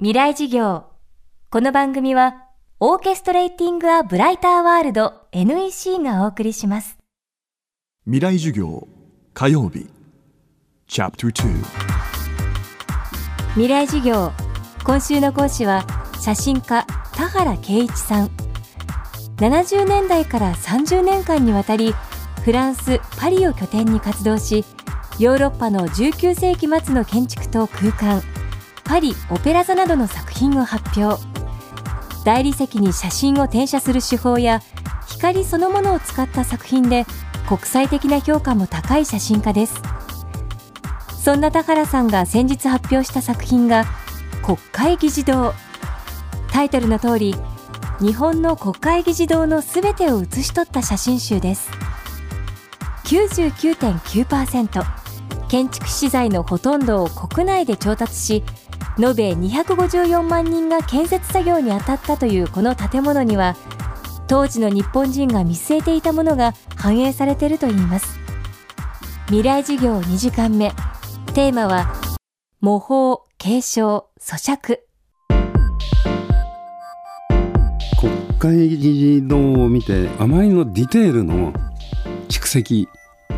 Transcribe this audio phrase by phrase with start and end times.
[0.00, 0.84] 未来事業。
[1.50, 2.44] この番組は
[2.78, 6.98] オーケストレーティング・ア・ブライター・ワールド NEC がお送りします。
[8.04, 8.86] 未来授業
[9.34, 9.88] 火曜日。
[10.86, 11.64] チャプター
[13.54, 14.30] 未来事業。
[14.84, 15.84] 今週の講師は
[16.20, 16.86] 写真家
[17.16, 18.30] 田原圭一さん。
[19.38, 21.92] 70年代から30年間にわたり
[22.44, 24.64] フランス・パリを拠点に活動し
[25.18, 28.22] ヨーロッパの19世紀末の建築と空間
[28.88, 31.22] パリ・オペラ座などの作品を発表。
[32.24, 34.62] 大理石に写真を転写する手法や
[35.06, 37.04] 光そのものを使った作品で
[37.46, 39.82] 国際的な評価も高い写真家です。
[41.22, 43.84] そんな田原さんが先日発表した作品が
[44.42, 45.52] 国会議事堂。
[46.50, 47.34] タイトルの通り
[48.00, 51.70] 日本の国会議事堂のすべてを写し取った写真集です。
[53.04, 54.82] 99.9%
[55.48, 58.44] 建築資材のほとんどを国内で調達し
[58.98, 63.56] 延べ254万人が建設作業に当たったというこの建物には
[64.26, 68.18] 当時の日本人が見据えていたものが反映されているといいます。
[69.26, 70.72] 未来事業2時間目。
[71.34, 71.94] テーマは
[72.60, 74.80] 模倣継承咀嚼。
[78.00, 81.52] 国会議事堂を見てあまりのディテールの
[82.28, 82.88] 蓄積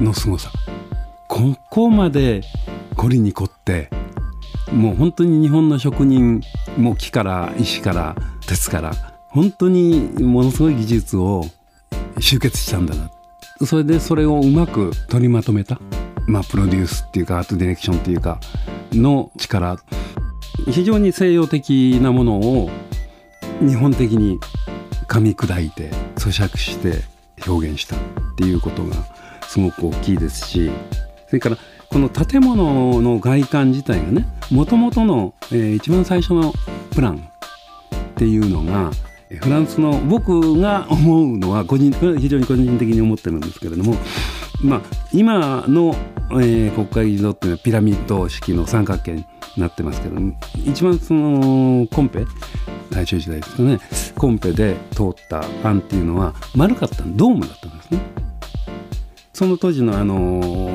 [0.00, 0.50] の凄さ。
[1.28, 2.40] ここまで
[2.96, 3.90] 凝りに凝って
[4.72, 6.42] もう本当に日本の職人
[6.76, 8.92] も木から石から鉄から
[9.28, 11.44] 本当にものすごい技術を
[12.18, 13.10] 集結したんだな。
[13.66, 15.78] それでそれをうまく取りまとめた、
[16.26, 18.40] まあ、プロデュースっていうかアートディレクションっていうか
[18.92, 19.78] の力。
[20.68, 22.70] 非常に西洋的なものを
[23.60, 24.38] 日本的に
[25.08, 27.02] 噛み砕いて咀嚼して
[27.46, 27.98] 表現したっ
[28.36, 28.94] ていうことが
[29.48, 30.70] すごく大きいですし
[31.28, 31.56] それから
[31.90, 36.52] この建物の外観自体がねもともとの、えー、一番最初の
[36.94, 38.90] プランっていうのが
[39.40, 43.94] フランスの僕が思うのは個人非常に個人的に思ってるんですけれども、
[44.62, 44.80] まあ、
[45.12, 45.94] 今の、
[46.32, 49.24] えー、国会議事堂っていうのはピラミッド式の三角形に
[49.56, 50.16] なってますけど
[50.64, 52.24] 一番そのコンペ
[52.90, 53.80] 大正時代ですかね
[54.16, 58.00] コンペで通った案っていうのは丸かったドームだったんですね。
[59.40, 60.70] その当時のあの、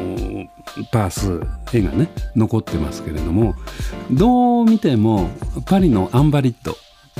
[0.91, 1.41] パース
[1.73, 3.55] 絵がね残ってますけれども
[4.11, 5.29] どう見ても
[5.65, 6.75] パリのアンバリット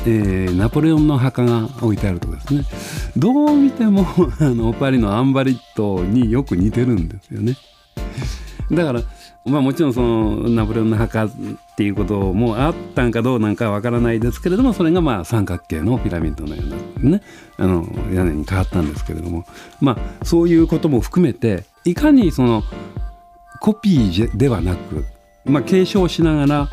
[0.08, 2.64] えー、ナポレオンの墓が置いてあるとですね。
[3.18, 4.06] どう見ても
[4.40, 7.56] あのパリのアンバリットによく似てるんですよね。
[8.72, 9.02] だから
[9.46, 11.30] まあもちろんそのナポレオンの墓っ
[11.76, 16.64] ていうこともあったんかどうなんかわからないですけれどもそれがまあ三角形のピラミッドのよ
[17.02, 17.22] うなね
[17.58, 19.46] あの屋根に変わったんですけれども。
[19.82, 22.64] まあそういうことも含めていかにその
[23.62, 25.06] コピーではなく、
[25.46, 26.70] まあ、継承しながら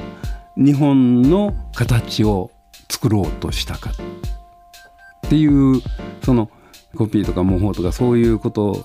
[0.56, 2.50] 日本の形を
[2.90, 5.80] 作ろうとしたかっていう
[6.24, 6.50] その
[6.96, 8.84] コピーとか模倣とかそういうこと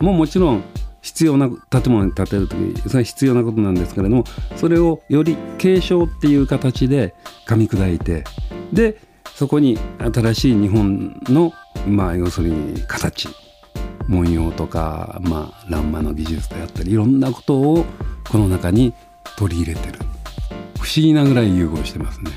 [0.00, 0.64] ももちろん
[1.02, 4.24] 必要な建物に建てる時それは必要なことなんですけれども
[4.56, 7.14] それをより継承っていう形で
[7.46, 8.24] 噛み砕いて
[8.72, 8.98] で
[9.34, 11.52] そこに新しい日本の
[11.86, 13.28] まあ要するに形。
[14.08, 17.84] 文様とか、まあ、欄間の技術であったりいろんなことを
[18.30, 18.94] この中に
[19.36, 19.98] 取り入れてる。
[20.80, 22.30] 不思議なぐらい融合してますね。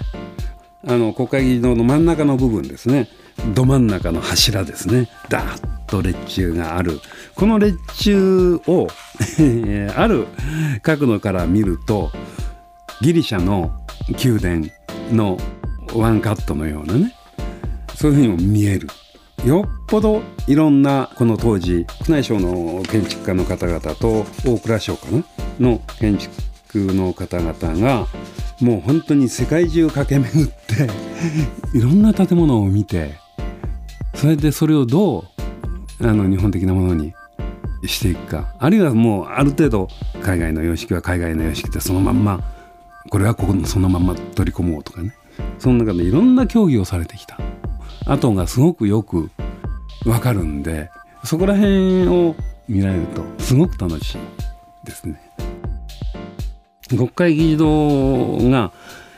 [0.87, 3.09] あの国会議事堂の真ん中の部分ですね。
[3.53, 5.09] ど真ん中の柱ですね。
[5.29, 6.99] ダーッと列柱がある。
[7.35, 8.17] この列柱
[8.67, 8.87] を
[9.95, 10.27] ある
[10.81, 12.11] 角度から見ると
[13.01, 13.71] ギリシャの
[14.23, 14.67] 宮殿
[15.11, 15.37] の
[15.93, 17.13] ワンカットのようなね
[17.95, 18.87] そういうふうにも見える。
[19.45, 25.23] よっぽどいろんなこの当時宮内省の建築家の方々と大蔵省かな
[25.59, 28.07] の建築の方々が
[28.59, 33.15] もう本当に世界中駆け巡っていろんな建物を見て
[34.15, 37.13] それでそれをどうあの日本的なものに
[37.85, 39.87] していくかあるいはもうある程度
[40.21, 42.41] 海外の様式は海外の様式でそのまんま
[43.09, 45.15] これはここのそのまんま取り込もうとかね。
[45.59, 47.39] その中でいろんな競技をされてきた。
[48.07, 49.29] 後がすごくよく
[50.05, 50.89] わかるんで
[51.23, 52.35] そこら辺を
[52.67, 54.17] 見られるとすごく楽しい
[54.85, 55.21] ですね。
[56.89, 58.71] 国会議事堂が、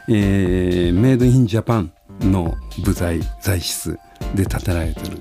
[0.07, 1.91] えー、メイドインジャパン
[2.21, 3.99] の部材材質
[4.33, 5.17] で建てられてる、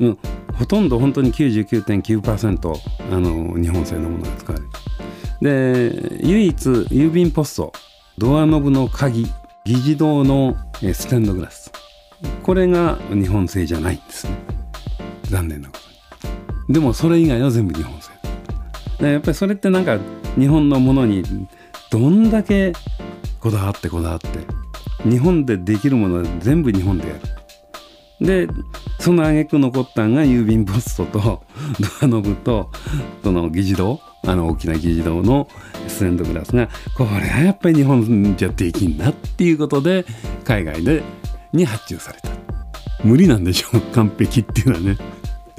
[0.00, 0.18] うん、
[0.52, 2.74] ほとんど本当に99.9%
[3.10, 4.70] あの日本製のものが使われる。
[5.40, 7.72] で唯一郵便ポスト
[8.18, 9.26] ドアノブの鍵
[9.64, 10.56] 議事堂の
[10.92, 11.72] ステンドグラス。
[12.42, 14.32] これが日本製じゃないんですね。
[15.24, 15.74] 残念なこ
[16.18, 16.28] と
[16.68, 18.12] にでもそれ以外は全部日本製。
[19.12, 19.98] やっぱりそれってなんか
[20.38, 21.24] 日本のものに
[21.90, 22.72] どんだけ
[23.40, 24.28] こだわってこだわって
[25.08, 27.20] 日本でできるものは全部日本でやる。
[28.20, 28.48] で
[29.00, 31.42] その挙句残ったんが郵便ポストとド
[32.02, 32.70] アノブと
[33.24, 35.48] その議事堂あの大きな議事堂の
[35.88, 40.04] ステンドグラスがこれはやっぱり日本じゃできんなっていうことで
[40.44, 41.02] 海外で
[41.52, 42.30] に発注された。
[43.04, 43.80] 無理なんでしょう。
[43.92, 44.96] 完璧っていうのはね。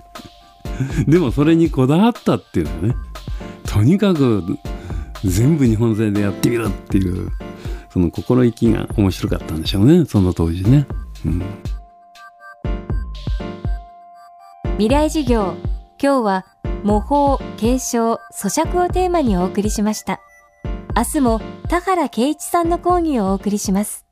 [1.07, 2.95] でもそれにこだわったっていうのはね。
[3.65, 4.43] とにかく
[5.23, 7.31] 全部日本製でやってみるっていう
[7.89, 10.05] その心意気が面白かったんでしょうね。
[10.05, 10.85] その当時ね、
[11.25, 11.43] うん、
[14.73, 15.55] 未来授業
[16.01, 16.45] 今日は
[16.83, 20.19] 模倣継承咀嚼をテーマにお送りしました。
[20.95, 24.02] 明日も田原圭一さんの講義をお送りします。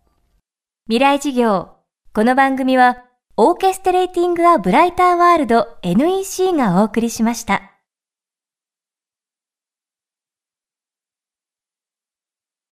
[0.91, 1.69] 未来事業
[2.13, 3.05] この番組は
[3.37, 7.70] オーケストレーティング・ア・ブライター・ワールド NEC がお送りしました。